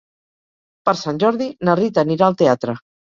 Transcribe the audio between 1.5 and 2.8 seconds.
na Rita anirà al teatre.